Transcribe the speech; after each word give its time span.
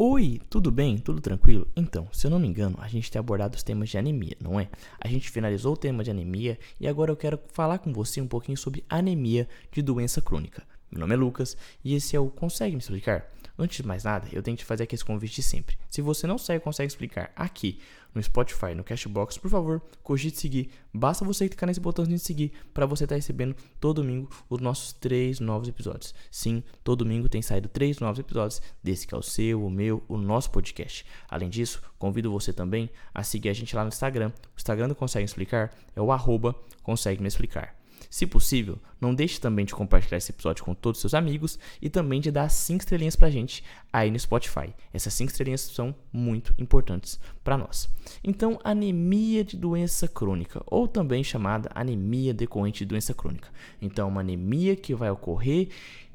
Oi, 0.00 0.40
tudo 0.48 0.70
bem? 0.70 0.96
Tudo 0.96 1.20
tranquilo? 1.20 1.66
Então, 1.74 2.08
se 2.12 2.24
eu 2.24 2.30
não 2.30 2.38
me 2.38 2.46
engano, 2.46 2.78
a 2.80 2.86
gente 2.86 3.10
tem 3.10 3.18
abordado 3.18 3.56
os 3.56 3.64
temas 3.64 3.88
de 3.88 3.98
anemia, 3.98 4.36
não 4.40 4.60
é? 4.60 4.68
A 5.00 5.08
gente 5.08 5.28
finalizou 5.28 5.72
o 5.72 5.76
tema 5.76 6.04
de 6.04 6.10
anemia 6.12 6.56
e 6.78 6.86
agora 6.86 7.10
eu 7.10 7.16
quero 7.16 7.36
falar 7.48 7.80
com 7.80 7.92
você 7.92 8.20
um 8.20 8.28
pouquinho 8.28 8.56
sobre 8.56 8.84
anemia 8.88 9.48
de 9.72 9.82
doença 9.82 10.22
crônica. 10.22 10.62
Meu 10.88 11.00
nome 11.00 11.14
é 11.14 11.16
Lucas 11.16 11.56
e 11.84 11.96
esse 11.96 12.14
é 12.14 12.20
o 12.20 12.30
Consegue 12.30 12.76
Me 12.76 12.80
Explicar? 12.80 13.28
Antes 13.58 13.78
de 13.78 13.86
mais 13.86 14.04
nada, 14.04 14.28
eu 14.30 14.40
tenho 14.40 14.56
que 14.56 14.62
te 14.62 14.66
fazer 14.66 14.84
aqui 14.84 14.94
esse 14.94 15.04
convite 15.04 15.34
de 15.34 15.42
sempre. 15.42 15.76
Se 15.90 16.00
você 16.00 16.28
não 16.28 16.38
sabe 16.38 16.60
consegue 16.60 16.86
explicar 16.86 17.32
aqui 17.34 17.80
no 18.14 18.22
Spotify, 18.22 18.72
no 18.72 18.84
Cashbox, 18.84 19.36
por 19.36 19.50
favor, 19.50 19.82
cogite 20.02 20.38
seguir. 20.38 20.70
Basta 20.94 21.24
você 21.24 21.48
clicar 21.48 21.66
nesse 21.66 21.80
botãozinho 21.80 22.16
de 22.16 22.22
seguir 22.22 22.52
para 22.72 22.86
você 22.86 23.02
estar 23.02 23.14
tá 23.14 23.16
recebendo 23.16 23.56
todo 23.80 24.00
domingo 24.00 24.30
os 24.48 24.60
nossos 24.60 24.92
três 24.92 25.40
novos 25.40 25.68
episódios. 25.68 26.14
Sim, 26.30 26.62
todo 26.84 27.04
domingo 27.04 27.28
tem 27.28 27.42
saído 27.42 27.68
três 27.68 27.98
novos 27.98 28.20
episódios 28.20 28.62
desse 28.80 29.06
que 29.06 29.14
é 29.14 29.18
o 29.18 29.22
seu, 29.22 29.64
o 29.64 29.70
meu, 29.70 30.04
o 30.08 30.16
nosso 30.16 30.50
podcast. 30.52 31.04
Além 31.28 31.48
disso, 31.48 31.82
convido 31.98 32.30
você 32.30 32.52
também 32.52 32.88
a 33.12 33.24
seguir 33.24 33.48
a 33.48 33.52
gente 33.52 33.74
lá 33.74 33.82
no 33.82 33.88
Instagram. 33.88 34.28
O 34.28 34.56
Instagram 34.56 34.88
do 34.88 34.94
Consegue 34.94 35.24
Explicar 35.24 35.76
é 35.96 36.00
o 36.00 36.12
arroba 36.12 36.54
Consegue 36.82 37.20
Me 37.20 37.28
Explicar. 37.28 37.77
Se 38.10 38.26
possível, 38.26 38.78
não 39.00 39.14
deixe 39.14 39.38
também 39.38 39.64
de 39.64 39.74
compartilhar 39.74 40.18
esse 40.18 40.32
episódio 40.32 40.64
com 40.64 40.74
todos 40.74 40.98
os 40.98 41.02
seus 41.02 41.14
amigos 41.14 41.58
e 41.80 41.90
também 41.90 42.20
de 42.20 42.30
dar 42.30 42.48
5 42.48 42.80
estrelinhas 42.80 43.16
pra 43.16 43.30
gente 43.30 43.62
aí 43.92 44.10
no 44.10 44.18
Spotify. 44.18 44.74
Essas 44.92 45.14
5 45.14 45.30
estrelinhas 45.30 45.60
são 45.60 45.94
muito 46.12 46.54
importantes 46.58 47.20
para 47.44 47.58
nós. 47.58 47.88
Então, 48.24 48.58
anemia 48.64 49.44
de 49.44 49.56
doença 49.56 50.08
crônica, 50.08 50.62
ou 50.66 50.88
também 50.88 51.22
chamada 51.22 51.70
anemia 51.74 52.32
decorrente 52.32 52.80
de 52.80 52.86
doença 52.86 53.12
crônica. 53.12 53.48
Então, 53.80 54.08
uma 54.08 54.20
anemia 54.20 54.74
que 54.74 54.94
vai 54.94 55.10
ocorrer 55.10 55.68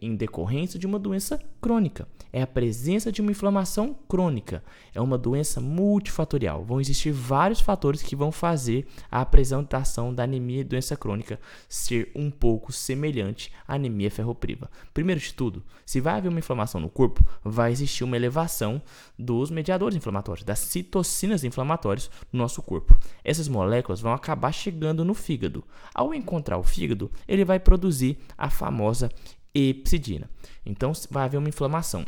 em 0.06 0.16
decorrência 0.16 0.78
de 0.78 0.86
uma 0.86 1.00
doença 1.00 1.40
crônica. 1.62 2.08
É 2.32 2.42
a 2.42 2.48
presença 2.48 3.12
de 3.12 3.22
uma 3.22 3.32
inflamação 3.32 3.96
crônica. 4.08 4.64
É 4.94 5.00
uma 5.00 5.18
doença 5.18 5.62
multifatorial. 5.62 6.64
Vão 6.64 6.82
existir 6.82 7.12
vários 7.12 7.62
fatores 7.62 8.02
que 8.02 8.16
vão 8.16 8.32
fazer 8.32 8.86
a 9.10 9.22
apresentação 9.22 10.14
da 10.14 10.24
anemia 10.24 10.64
de 10.64 10.70
doença 10.72 10.98
crônica 10.98 11.40
ser 11.70 12.12
um 12.16 12.30
pouco 12.30 12.72
semelhante 12.72 13.52
à 13.68 13.76
anemia 13.76 14.12
ferropriva. 14.12 14.70
Primeiro 14.94 15.22
de 15.22 15.34
tudo, 15.34 15.64
se 15.86 16.02
vai 16.02 16.18
haver 16.18 16.30
uma 16.30 16.40
inflamação 16.40 16.82
no 16.82 16.90
corpo, 16.90 17.26
vai 17.44 17.72
existir 17.72 18.04
uma 18.04 18.18
elevação 18.18 18.82
dos 19.18 19.50
mediadores 19.50 19.96
inflamatórios, 19.96 20.44
das 20.44 20.60
citocinas 20.60 21.44
inflamatórias 21.44 22.10
no 22.32 22.40
nosso 22.40 22.62
corpo. 22.62 22.98
Essas 23.24 23.48
moléculas 23.48 24.02
vão 24.02 24.12
acabar 24.12 24.52
chegando 24.52 25.06
no 25.06 25.14
fígado. 25.14 25.64
Ao 25.94 26.14
encontrar 26.14 26.58
o 26.58 26.64
fígado, 26.64 27.12
ele 27.28 27.46
vai 27.46 27.60
produzir 27.60 28.18
a 28.38 28.50
famosa 28.50 29.10
epsidina. 29.54 30.30
Então 30.66 30.92
vai 31.10 31.24
haver 31.26 31.38
uma 31.38 31.50
inflamação. 31.50 32.06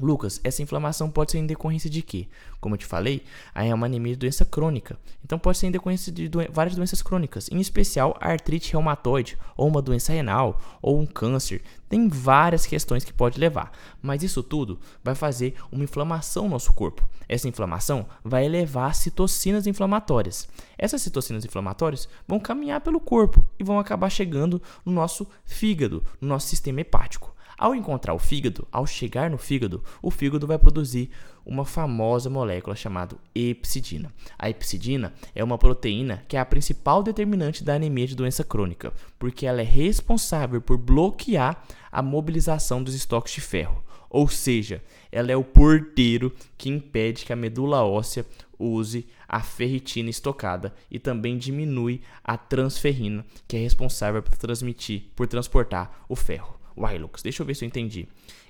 Lucas, 0.00 0.40
essa 0.44 0.62
inflamação 0.62 1.10
pode 1.10 1.32
ser 1.32 1.38
em 1.38 1.46
decorrência 1.46 1.88
de 1.88 2.02
quê? 2.02 2.28
Como 2.60 2.74
eu 2.74 2.78
te 2.78 2.86
falei, 2.86 3.22
é 3.54 3.72
uma 3.74 3.86
anemia 3.86 4.12
de 4.12 4.18
doença 4.18 4.44
crônica. 4.44 4.98
Então 5.24 5.38
pode 5.38 5.58
ser 5.58 5.66
em 5.66 5.70
decorrência 5.70 6.12
de 6.12 6.30
várias 6.50 6.76
doenças 6.76 7.00
crônicas, 7.02 7.48
em 7.50 7.60
especial 7.60 8.16
artrite 8.20 8.72
reumatoide, 8.72 9.38
ou 9.56 9.68
uma 9.68 9.80
doença 9.80 10.12
renal, 10.12 10.60
ou 10.82 10.98
um 10.98 11.06
câncer. 11.06 11.62
Tem 11.88 12.08
várias 12.08 12.66
questões 12.66 13.04
que 13.04 13.12
pode 13.12 13.38
levar, 13.38 13.70
mas 14.02 14.22
isso 14.22 14.42
tudo 14.42 14.78
vai 15.02 15.14
fazer 15.14 15.54
uma 15.70 15.84
inflamação 15.84 16.44
no 16.44 16.50
nosso 16.50 16.72
corpo. 16.72 17.06
Essa 17.28 17.48
inflamação 17.48 18.06
vai 18.24 18.44
elevar 18.44 18.94
citocinas 18.94 19.66
inflamatórias. 19.66 20.48
Essas 20.76 21.02
citocinas 21.02 21.44
inflamatórias 21.44 22.08
vão 22.26 22.40
caminhar 22.40 22.80
pelo 22.80 23.00
corpo 23.00 23.44
e 23.58 23.64
vão 23.64 23.78
acabar 23.78 24.10
chegando 24.10 24.60
no 24.84 24.92
nosso 24.92 25.26
fígado, 25.44 26.04
no 26.20 26.28
nosso 26.28 26.48
sistema 26.48 26.80
hepático. 26.80 27.35
Ao 27.58 27.74
encontrar 27.74 28.12
o 28.12 28.18
fígado, 28.18 28.68
ao 28.70 28.86
chegar 28.86 29.30
no 29.30 29.38
fígado, 29.38 29.82
o 30.02 30.10
fígado 30.10 30.46
vai 30.46 30.58
produzir 30.58 31.10
uma 31.44 31.64
famosa 31.64 32.28
molécula 32.28 32.76
chamada 32.76 33.16
epsidina. 33.34 34.12
A 34.38 34.50
epsidina 34.50 35.14
é 35.34 35.42
uma 35.42 35.56
proteína 35.56 36.22
que 36.28 36.36
é 36.36 36.40
a 36.40 36.44
principal 36.44 37.02
determinante 37.02 37.64
da 37.64 37.74
anemia 37.74 38.06
de 38.06 38.14
doença 38.14 38.44
crônica, 38.44 38.92
porque 39.18 39.46
ela 39.46 39.62
é 39.62 39.64
responsável 39.64 40.60
por 40.60 40.76
bloquear 40.76 41.64
a 41.90 42.02
mobilização 42.02 42.82
dos 42.82 42.94
estoques 42.94 43.32
de 43.32 43.40
ferro. 43.40 43.82
Ou 44.10 44.28
seja, 44.28 44.82
ela 45.10 45.32
é 45.32 45.36
o 45.36 45.44
porteiro 45.44 46.32
que 46.58 46.68
impede 46.68 47.24
que 47.24 47.32
a 47.32 47.36
medula 47.36 47.84
óssea 47.84 48.26
use 48.58 49.06
a 49.28 49.40
ferritina 49.40 50.10
estocada 50.10 50.74
e 50.90 50.98
também 50.98 51.36
diminui 51.38 52.02
a 52.22 52.36
transferrina, 52.36 53.24
que 53.48 53.56
é 53.56 53.60
responsável 53.60 54.22
por 54.22 54.36
transmitir, 54.36 55.04
por 55.14 55.26
transportar 55.26 56.04
o 56.08 56.14
ferro. 56.14 56.55
Lucas, 56.76 57.22
deixa 57.22 57.42
eu 57.42 57.46
ver 57.46 57.54
se 57.54 57.64
eu 57.64 57.66
entendi. 57.66 58.06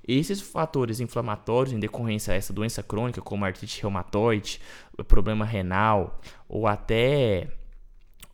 Esses 0.07 0.41
fatores 0.41 1.01
inflamatórios 1.01 1.73
em 1.73 1.79
decorrência 1.79 2.35
dessa 2.35 2.53
doença 2.53 2.83
crônica, 2.83 3.21
como 3.23 3.45
artrite 3.45 3.81
reumatoide, 3.81 4.61
problema 5.07 5.45
renal 5.45 6.21
ou 6.49 6.67
até 6.67 7.49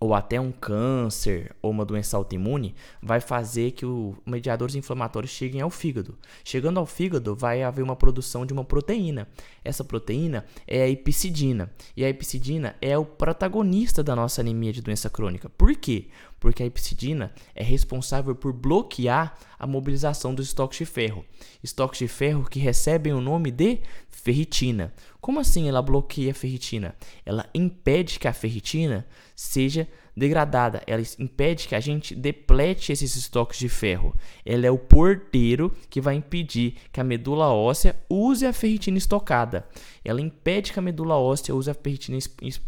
ou 0.03 0.15
até 0.15 0.41
um 0.41 0.51
câncer 0.51 1.55
ou 1.63 1.71
uma 1.71 1.85
doença 1.85 2.17
autoimune, 2.17 2.75
vai 3.01 3.21
fazer 3.21 3.71
que 3.71 3.87
os 3.87 4.17
mediadores 4.27 4.75
inflamatórios 4.75 5.31
cheguem 5.31 5.61
ao 5.61 5.71
fígado. 5.71 6.19
Chegando 6.43 6.81
ao 6.81 6.87
fígado, 6.87 7.37
vai 7.37 7.63
haver 7.63 7.83
uma 7.83 7.95
produção 7.95 8.45
de 8.45 8.53
uma 8.53 8.65
proteína. 8.65 9.29
Essa 9.65 9.85
proteína 9.85 10.45
é 10.67 10.83
a 10.83 10.89
epicidina. 10.89 11.73
E 11.97 12.05
a 12.05 12.09
epicidina 12.09 12.75
é 12.83 12.99
o 12.99 13.05
protagonista 13.05 14.03
da 14.03 14.17
nossa 14.17 14.41
anemia 14.41 14.73
de 14.73 14.83
doença 14.83 15.09
crônica. 15.09 15.49
Por 15.51 15.73
quê? 15.77 16.09
Porque 16.41 16.65
a 16.65 16.67
epicidina 16.67 17.33
é 17.55 17.63
responsável 17.63 18.35
por 18.35 18.53
bloquear 18.53 19.39
a 19.57 19.69
mobilização 19.69 20.35
dos 20.35 20.49
estoques 20.49 20.79
de 20.79 20.85
ferro. 20.85 21.25
Estoques 21.63 22.01
de 22.01 22.09
ferro 22.09 22.51
que 22.51 22.59
recebem 22.59 23.13
o 23.13 23.21
nome 23.21 23.53
de 23.53 23.79
ferritina. 24.13 24.93
Como 25.21 25.41
assim 25.41 25.69
ela 25.69 25.83
bloqueia 25.83 26.31
a 26.31 26.35
ferritina? 26.35 26.95
Ela 27.25 27.49
impede 27.55 28.19
que 28.19 28.29
a 28.29 28.33
ferritina 28.33 29.07
seja 29.35 29.89
degradada, 30.15 30.83
ela 30.87 31.03
impede 31.19 31.67
que 31.67 31.75
a 31.75 31.81
gente 31.81 32.15
deplete 32.15 32.93
esses 32.93 33.17
estoques 33.17 33.59
de 33.59 33.69
ferro. 33.69 34.15
Ela 34.45 34.67
é 34.67 34.71
o 34.71 34.79
porteiro 34.79 35.73
que 35.89 36.01
vai 36.01 36.15
impedir 36.15 36.77
que 36.93 37.01
a 37.01 37.05
medula 37.05 37.49
óssea 37.49 37.97
use 38.09 38.45
a 38.47 38.53
ferritina 38.53 38.99
estocada. 38.99 39.67
Ela 40.05 40.21
impede 40.21 40.73
que 40.73 40.79
a 40.79 40.83
medula 40.83 41.17
óssea 41.17 41.55
use 41.55 41.71
a 41.71 41.75
ferritina, 41.75 42.19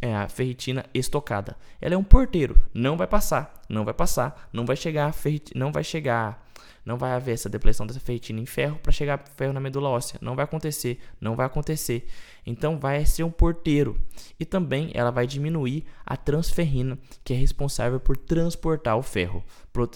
é, 0.00 0.15
a 0.15 0.28
ferritina 0.28 0.87
estocada. 0.94 1.56
Ela 1.81 1.94
é 1.94 1.99
um 1.99 2.04
porteiro, 2.04 2.59
não 2.72 2.97
vai 2.97 3.06
passar, 3.06 3.62
não 3.69 3.84
vai 3.84 3.94
passar, 3.94 4.49
não 4.53 4.65
vai 4.65 4.77
chegar, 4.77 5.15
não 5.54 5.71
vai 5.71 5.84
chegar 5.84 6.44
não 6.84 6.99
vai 6.99 7.12
haver 7.12 7.33
essa 7.33 7.49
depressão 7.49 7.87
dessa 7.87 8.00
ferritina 8.00 8.41
em 8.41 8.47
ferro 8.47 8.78
para 8.83 8.93
chegar 8.93 9.25
ferro 9.37 9.53
na 9.53 9.61
medula 9.61 9.89
óssea. 9.89 10.19
Não 10.21 10.37
vai 10.37 10.45
acontecer, 10.45 10.99
não 11.21 11.34
vai 11.34 11.47
acontecer. 11.47 12.06
Então 12.45 12.78
vai 12.78 13.05
ser 13.06 13.25
um 13.25 13.31
porteiro. 13.31 13.99
E 14.39 14.45
também 14.45 14.91
ela 14.93 15.11
vai 15.11 15.27
diminuir 15.27 15.84
a 16.05 16.17
transferrina, 16.17 16.99
que 17.25 17.33
é 17.33 17.37
responsável 17.37 17.99
por 17.99 18.17
transportar 18.17 18.97
o 18.99 19.03
ferro. 19.03 19.43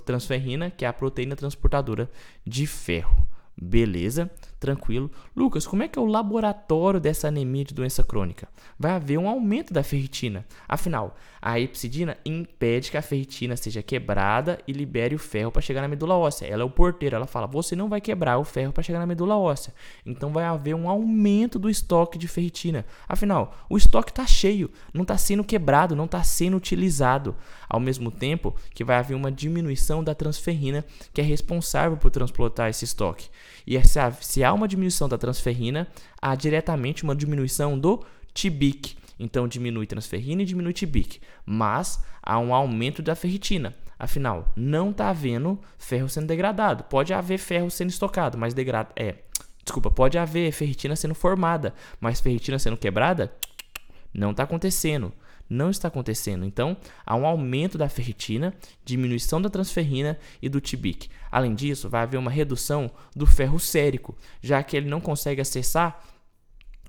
Transferrina, 0.05 0.71
que 0.71 0.85
é 0.85 0.89
a 0.89 0.93
proteína 0.93 1.37
transportadora 1.37 2.11
de 2.47 2.67
ferro. 2.67 3.29
Beleza, 3.61 4.31
tranquilo. 4.59 5.11
Lucas, 5.35 5.67
como 5.67 5.83
é 5.83 5.89
que 5.89 5.99
é 5.99 6.03
o 6.03 6.07
laboratório 6.07 7.01
dessa 7.01 7.29
anemia 7.29 7.65
de 7.65 7.75
doença 7.75 8.03
crônica? 8.03 8.49
Vai 8.79 8.93
haver 8.93 9.19
um 9.19 9.29
aumento 9.29 9.73
da 9.73 9.83
ferritina. 9.83 10.45
Afinal, 10.69 11.17
a 11.41 11.59
epsidina 11.61 12.17
impede 12.25 12.91
que 12.91 12.97
a 12.97 13.03
ferritina 13.03 13.57
seja 13.57 13.83
quebrada 13.83 14.59
e 14.67 14.73
libere 14.73 15.15
o 15.15 15.19
ferro 15.19 15.53
para 15.53 15.63
chegar 15.63 15.81
na 15.81 15.89
medula 15.89 16.17
óssea. 16.17 16.47
Ela 16.47 16.63
é 16.63 16.65
o 16.65 16.71
porteiro, 16.71 17.15
ela 17.15 17.27
fala: 17.27 17.47
"Você 17.47 17.77
não 17.77 17.89
vai 17.89 18.01
quebrar 18.01 18.39
o 18.39 18.45
ferro 18.45 18.73
para 18.73 18.83
chegar 18.83 18.99
na 18.99 19.07
medula 19.07 19.37
óssea". 19.37 19.73
Então 20.05 20.33
vai 20.33 20.45
haver 20.45 20.75
um 20.75 20.89
aumento 20.89 21.59
do 21.59 21.71
estoque 21.71 22.19
de 22.19 22.27
ferritina. 22.27 22.85
Afinal, 23.09 23.55
o 23.69 23.77
estoque 23.77 24.11
está 24.11 24.27
cheio, 24.27 24.71
não 24.93 25.03
está 25.03 25.17
sendo 25.17 25.45
quebrado, 25.45 25.95
não 25.95 26.07
está 26.07 26.23
sendo 26.23 26.57
utilizado. 26.57 27.37
Ao 27.69 27.79
mesmo 27.79 28.11
tempo 28.11 28.57
que 28.75 28.85
vai 28.85 28.97
haver 28.97 29.15
uma 29.15 29.31
diminuição 29.31 30.03
da 30.03 30.15
transferrina, 30.15 30.85
que 31.13 31.21
é 31.21 31.25
responsável 31.25 31.97
por 31.97 32.11
transportar 32.11 32.71
esse 32.71 32.85
estoque. 32.85 33.29
E 33.67 33.79
se 33.87 33.99
há, 33.99 34.11
se 34.13 34.43
há 34.49 34.53
uma 34.53 34.67
diminuição 34.67 35.09
da 35.09 35.19
transferrina, 35.19 35.87
há 36.21 36.35
diretamente 36.35 37.05
uma 37.05 37.15
diminuição 37.15 37.79
do 37.79 38.05
TBIC. 38.33 38.97
Então 39.19 39.47
diminui 39.47 39.87
transferrina 39.87 40.43
e 40.43 40.45
diminui 40.45 40.73
TBIC. 40.73 41.21
Mas 41.45 42.03
há 42.23 42.39
um 42.39 42.55
aumento 42.55 43.03
da 43.03 43.15
ferritina. 43.15 43.75
Afinal, 43.99 44.53
não 44.57 44.91
está 44.91 45.11
havendo 45.11 45.59
ferro 45.77 46.09
sendo 46.09 46.29
degradado. 46.29 46.85
Pode 46.85 47.13
haver 47.13 47.39
ferro 47.39 47.71
sendo 47.71 47.91
estocado, 47.91 48.39
mas 48.39 48.55
degrada. 48.55 48.91
É, 48.97 49.17
desculpa, 49.63 49.91
pode 49.91 50.17
haver 50.17 50.53
ferritina 50.53 50.95
sendo 50.95 51.15
formada, 51.15 51.75
mas 52.01 52.21
ferritina 52.21 52.59
sendo 52.59 52.77
quebrada 52.77 53.33
não 54.15 54.31
está 54.31 54.45
acontecendo 54.45 55.13
não 55.49 55.71
está 55.71 55.89
acontecendo. 55.89 56.45
Então, 56.45 56.77
há 57.05 57.17
um 57.17 57.27
aumento 57.27 57.79
da 57.79 57.89
ferritina, 57.89 58.55
diminuição 58.85 59.41
da 59.41 59.49
transferrina 59.49 60.19
e 60.43 60.49
do 60.49 60.61
TBIC. 60.61 61.09
Além 61.31 61.55
disso, 61.55 61.89
vai 61.89 62.03
haver 62.03 62.19
uma 62.19 62.31
redução 62.31 62.91
do 63.15 63.27
ferro 63.27 63.59
sérico, 63.59 64.17
já 64.41 64.63
que 64.63 64.77
ele 64.77 64.89
não 64.89 65.01
consegue 65.01 65.41
acessar 65.41 66.03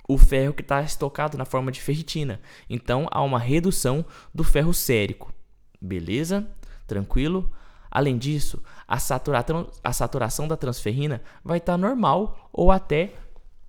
o 0.08 0.18
ferro 0.18 0.54
que 0.54 0.62
está 0.62 0.82
estocado 0.82 1.38
na 1.38 1.46
forma 1.46 1.72
de 1.72 1.82
ferritina. 1.82 2.42
Então, 2.70 3.08
há 3.12 3.22
uma 3.22 3.40
redução 3.40 4.04
do 4.34 4.44
ferro 4.44 4.74
sérico. 4.74 5.34
Beleza? 5.80 6.48
Tranquilo? 6.88 7.52
Além 7.92 8.18
disso, 8.18 8.62
a, 8.88 9.00
satura 9.00 9.44
a 9.84 9.94
saturação 9.94 10.48
da 10.48 10.58
transferrina 10.58 11.22
vai 11.44 11.58
estar 11.58 11.74
tá 11.74 11.78
normal 11.78 12.50
ou 12.52 12.72
até 12.72 13.14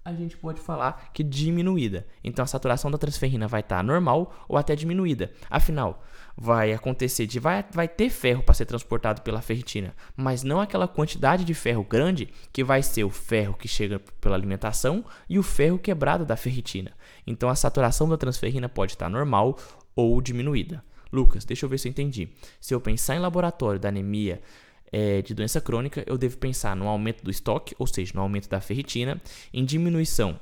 a 0.05 0.13
gente 0.13 0.37
pode 0.37 0.61
falar 0.61 1.11
que 1.13 1.23
diminuída. 1.23 2.07
Então 2.25 2.43
a 2.43 2.47
saturação 2.47 2.91
da 2.91 2.99
transferrina 2.99 3.47
vai 3.47 3.61
estar 3.61 3.79
tá 3.79 3.83
normal 3.83 4.35
ou 4.49 4.57
até 4.57 4.75
diminuída. 4.75 5.31
Afinal, 5.49 6.03
vai 6.37 6.73
acontecer 6.73 7.27
de 7.27 7.39
vai, 7.39 7.65
vai 7.73 7.87
ter 7.87 8.09
ferro 8.09 8.43
para 8.43 8.55
ser 8.55 8.65
transportado 8.65 9.21
pela 9.23 9.43
ferritina, 9.43 9.95
mas 10.17 10.43
não 10.43 10.61
aquela 10.61 10.89
quantidade 10.89 11.45
de 11.45 11.55
ferro 11.55 11.85
grande 11.85 12.33
que 12.53 12.65
vai 12.65 12.83
ser 12.83 13.05
o 13.05 13.11
ferro 13.11 13.55
que 13.55 13.69
chega 13.69 14.01
pela 14.21 14.37
alimentação 14.37 15.05
e 15.29 15.39
o 15.39 15.43
ferro 15.43 15.79
quebrado 15.79 16.25
da 16.25 16.37
ferritina. 16.37 16.93
Então 17.27 17.49
a 17.49 17.55
saturação 17.55 18.09
da 18.09 18.17
transferrina 18.17 18.69
pode 18.69 18.93
estar 18.93 19.07
tá 19.07 19.11
normal 19.11 19.59
ou 19.95 20.21
diminuída. 20.21 20.83
Lucas, 21.13 21.45
deixa 21.45 21.67
eu 21.67 21.69
ver 21.69 21.79
se 21.79 21.89
eu 21.89 21.91
entendi. 21.91 22.29
Se 22.61 22.73
eu 22.73 22.81
pensar 22.81 23.17
em 23.17 23.19
laboratório 23.19 23.81
da 23.81 23.89
anemia 23.89 24.41
é, 24.93 25.23
de 25.23 25.35
doença 25.35 25.61
crônica, 25.61 26.05
eu 26.07 26.19
devo 26.19 26.37
pensar 26.39 26.75
no 26.75 26.89
aumento 26.89 27.23
do 27.23 27.31
estoque, 27.31 27.75
ou 27.79 27.87
seja, 27.87 28.13
no 28.15 28.21
aumento 28.21 28.49
da 28.49 28.61
ferritina, 28.61 29.21
em 29.53 29.65
diminuição 29.65 30.39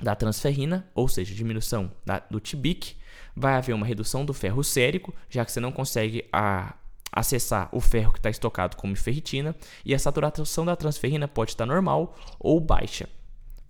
da 0.00 0.14
transferrina, 0.14 0.88
ou 0.94 1.08
seja, 1.08 1.34
diminuição 1.34 1.90
da, 2.04 2.20
do 2.30 2.40
TBIC, 2.40 2.96
vai 3.34 3.54
haver 3.54 3.72
uma 3.72 3.86
redução 3.86 4.24
do 4.24 4.34
ferro 4.34 4.62
sérico, 4.62 5.14
já 5.28 5.44
que 5.44 5.52
você 5.52 5.60
não 5.60 5.72
consegue 5.72 6.24
a, 6.32 6.74
acessar 7.12 7.68
o 7.72 7.80
ferro 7.80 8.12
que 8.12 8.18
está 8.18 8.30
estocado 8.30 8.76
como 8.76 8.96
ferritina, 8.96 9.54
e 9.84 9.94
a 9.94 9.98
saturação 9.98 10.64
da 10.64 10.76
transferrina 10.76 11.26
pode 11.26 11.52
estar 11.52 11.66
normal 11.66 12.16
ou 12.38 12.60
baixa. 12.60 13.08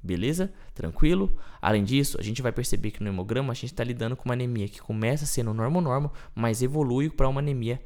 Beleza? 0.03 0.53
Tranquilo? 0.75 1.31
Além 1.61 1.83
disso, 1.83 2.19
a 2.21 2.23
gente 2.23 2.41
vai 2.41 2.53
perceber 2.53 2.93
que 2.93 3.03
no 3.03 3.09
hemograma 3.09 3.53
a 3.53 3.55
gente 3.55 3.73
está 3.73 3.83
lidando 3.83 4.17
com 4.17 4.27
uma 4.27 4.35
anemia 4.35 4.69
que 4.69 4.81
começa 4.81 5.27
sendo 5.27 5.53
normo-normo, 5.53 6.13
mas 6.35 6.63
evolui 6.63 7.11
para 7.11 7.29
uma 7.29 7.41
anemia 7.41 7.81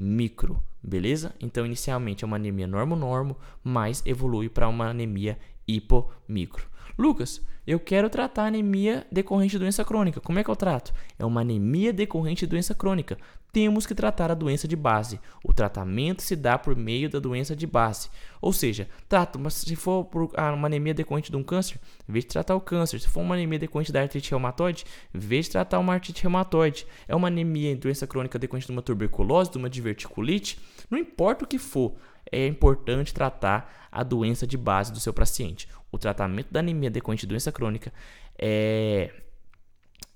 hipomicro. 0.00 0.62
Beleza? 0.82 1.34
Então, 1.38 1.66
inicialmente 1.66 2.24
é 2.24 2.26
uma 2.26 2.36
anemia 2.36 2.66
normo-normo, 2.66 3.36
mas 3.62 4.02
evolui 4.06 4.48
para 4.48 4.66
uma 4.66 4.88
anemia 4.88 5.38
hipomicro. 5.76 6.68
Lucas, 6.98 7.40
eu 7.66 7.78
quero 7.78 8.10
tratar 8.10 8.46
anemia 8.46 9.06
decorrente 9.12 9.52
de 9.52 9.58
doença 9.58 9.84
crônica. 9.84 10.20
Como 10.20 10.38
é 10.38 10.44
que 10.44 10.50
eu 10.50 10.56
trato? 10.56 10.92
É 11.18 11.24
uma 11.24 11.42
anemia 11.42 11.92
decorrente 11.92 12.44
de 12.44 12.50
doença 12.50 12.74
crônica. 12.74 13.16
Temos 13.52 13.84
que 13.84 13.94
tratar 13.94 14.30
a 14.30 14.34
doença 14.34 14.68
de 14.68 14.76
base. 14.76 15.20
O 15.44 15.52
tratamento 15.52 16.22
se 16.22 16.36
dá 16.36 16.56
por 16.56 16.76
meio 16.76 17.10
da 17.10 17.18
doença 17.18 17.54
de 17.54 17.66
base. 17.66 18.08
Ou 18.40 18.52
seja, 18.52 18.88
trato, 19.08 19.38
mas 19.38 19.54
se 19.54 19.76
for 19.76 20.08
ah, 20.36 20.52
uma 20.52 20.68
anemia 20.68 20.94
decorrente 20.94 21.30
de 21.30 21.36
um 21.36 21.42
câncer, 21.42 21.80
em 22.08 22.12
vez 22.12 22.24
de 22.24 22.30
tratar 22.30 22.54
o 22.54 22.60
câncer. 22.60 23.00
Se 23.00 23.08
for 23.08 23.20
uma 23.20 23.34
anemia 23.34 23.58
decorrente 23.58 23.92
da 23.92 24.02
artrite 24.02 24.30
reumatoide, 24.30 24.84
em 25.12 25.18
vez 25.18 25.46
de 25.46 25.52
tratar 25.52 25.78
uma 25.78 25.94
artrite 25.94 26.22
reumatoide. 26.22 26.86
É 27.08 27.14
uma 27.14 27.28
anemia 27.28 27.72
em 27.72 27.76
doença 27.76 28.06
crônica 28.06 28.38
decorrente 28.38 28.66
de 28.66 28.72
uma 28.72 28.82
tuberculose, 28.82 29.50
de 29.50 29.58
uma 29.58 29.68
diverticulite. 29.68 30.58
Não 30.88 30.98
importa 30.98 31.44
o 31.44 31.48
que 31.48 31.58
for, 31.58 31.94
é 32.30 32.46
importante 32.46 33.14
tratar 33.14 33.88
a 33.90 34.02
doença 34.02 34.46
de 34.46 34.56
base 34.56 34.92
do 34.92 35.00
seu 35.00 35.12
paciente. 35.12 35.68
O 35.90 35.98
tratamento 35.98 36.52
da 36.52 36.60
anemia 36.60 36.90
decorrente 36.90 37.22
de 37.22 37.26
doença 37.26 37.50
crônica 37.50 37.92
é, 38.38 39.12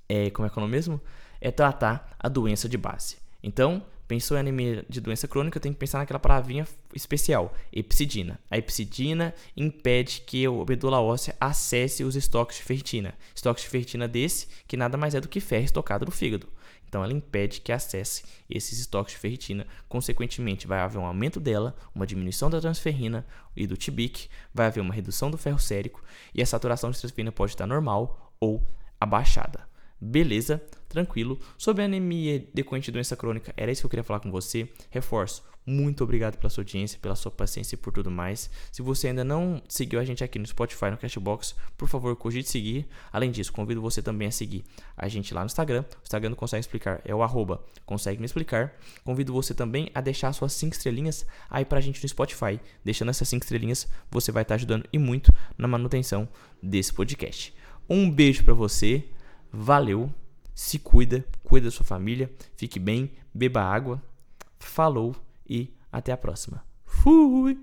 é 0.09 0.31
como 0.31 0.47
é 0.47 0.51
que 0.51 0.59
é 0.59 0.61
o 0.61 0.63
nome 0.63 0.73
mesmo? 0.73 1.01
É 1.41 1.51
tratar 1.51 2.17
a 2.19 2.29
doença 2.29 2.69
de 2.69 2.79
base. 2.79 3.17
Então, 3.43 3.85
pensou 4.07 4.37
em 4.37 4.41
anemia 4.41 4.85
de 4.89 5.01
doença 5.01 5.27
crônica, 5.27 5.59
tem 5.59 5.73
que 5.73 5.79
pensar 5.79 5.99
naquela 5.99 6.19
palavrinha 6.19 6.67
especial, 6.95 7.53
epsidina. 7.73 8.39
A 8.51 8.57
epsidina 8.59 9.35
impede 9.57 10.23
que 10.27 10.47
a 10.47 10.51
medula 10.51 11.01
óssea 11.01 11.35
acesse 11.41 12.05
os 12.05 12.17
estoques 12.17 12.57
de 12.57 12.63
ferritina. 12.63 13.15
Estoques 13.35 13.65
de 13.65 13.71
ferritina 13.71 14.07
desse, 14.07 14.49
que 14.67 14.77
nada 14.77 14.97
mais 14.97 15.15
é 15.15 15.21
do 15.21 15.29
que 15.29 15.41
ferro 15.41 15.65
estocado 15.65 16.05
no 16.05 16.13
fígado. 16.13 16.49
Então 16.95 17.03
ela 17.03 17.13
impede 17.13 17.61
que 17.61 17.73
acesse 17.73 18.23
esses 18.49 18.79
estoques 18.79 19.15
de 19.15 19.19
ferritina. 19.19 19.67
Consequentemente, 19.89 20.65
vai 20.65 20.79
haver 20.79 20.99
um 20.99 21.05
aumento 21.05 21.41
dela, 21.41 21.75
uma 21.93 22.07
diminuição 22.07 22.49
da 22.49 22.61
transferrina 22.61 23.27
e 23.57 23.67
do 23.67 23.77
TBIC, 23.77 24.29
vai 24.55 24.67
haver 24.67 24.81
uma 24.81 24.95
redução 24.95 25.29
do 25.29 25.37
ferro 25.37 25.59
sérico 25.59 26.05
e 26.33 26.41
a 26.41 26.47
saturação 26.47 26.93
de 26.93 27.01
transferrina 27.01 27.33
pode 27.33 27.51
estar 27.51 27.67
normal 27.67 28.33
ou 28.39 28.65
abaixada. 29.01 29.67
Beleza? 30.05 30.63
Tranquilo. 30.87 31.41
Sobre 31.57 31.83
anemia 31.83 32.47
decorrente 32.53 32.87
de 32.87 32.93
doença 32.93 33.17
crônica, 33.17 33.55
era 33.57 33.73
isso 33.73 33.81
que 33.81 33.87
eu 33.87 33.91
queria 33.91 34.05
falar 34.05 34.21
com 34.21 34.31
você. 34.31 34.69
Reforço, 34.91 35.43
muito 35.67 36.05
obrigado 36.05 36.37
pela 36.37 36.51
sua 36.51 36.61
audiência, 36.61 36.99
pela 37.01 37.17
sua 37.17 37.33
paciência 37.33 37.75
e 37.75 37.79
por 37.79 37.91
tudo 37.91 38.11
mais. 38.11 38.51
Se 38.71 38.83
você 38.83 39.09
ainda 39.09 39.25
não 39.25 39.63
seguiu 39.67 39.99
a 39.99 40.05
gente 40.05 40.23
aqui 40.23 40.39
no 40.39 40.47
Spotify, 40.47 40.91
no 40.91 40.99
Cashbox, 40.99 41.57
por 41.79 41.89
favor, 41.89 42.15
cogite 42.17 42.51
seguir. 42.51 42.87
Além 43.11 43.31
disso, 43.31 43.51
convido 43.51 43.81
você 43.81 44.03
também 44.03 44.29
a 44.29 44.31
seguir 44.31 44.63
a 44.95 45.09
gente 45.09 45.33
lá 45.33 45.41
no 45.41 45.47
Instagram. 45.47 45.85
O 45.89 46.03
Instagram 46.03 46.29
não 46.29 46.37
consegue 46.37 46.61
explicar, 46.61 47.01
é 47.03 47.15
o 47.15 47.23
arroba 47.23 47.65
consegue 47.87 48.21
me 48.21 48.27
explicar. 48.27 48.75
Convido 49.05 49.33
você 49.33 49.55
também 49.55 49.91
a 49.95 50.03
deixar 50.03 50.35
suas 50.35 50.53
5 50.53 50.77
estrelinhas 50.77 51.27
aí 51.49 51.65
pra 51.65 51.81
gente 51.81 52.03
no 52.03 52.09
Spotify. 52.11 52.61
Deixando 52.85 53.09
essas 53.09 53.27
5 53.31 53.43
estrelinhas, 53.43 53.89
você 54.11 54.31
vai 54.31 54.43
estar 54.43 54.57
ajudando 54.57 54.87
e 54.93 54.99
muito 54.99 55.33
na 55.57 55.67
manutenção 55.67 56.29
desse 56.63 56.93
podcast. 56.93 57.55
Um 57.89 58.11
beijo 58.11 58.45
para 58.45 58.55
você, 58.55 59.05
valeu, 59.55 60.13
se 60.55 60.79
cuida, 60.79 61.25
cuida 61.43 61.67
da 61.67 61.71
sua 61.71 61.85
família, 61.85 62.31
fique 62.57 62.79
bem, 62.79 63.13
beba 63.33 63.63
água. 63.63 64.03
Falou! 64.59 65.15
e 65.49 65.75
até 65.93 66.13
a 66.13 66.17
próxima. 66.17 66.65
Fui! 66.85 67.59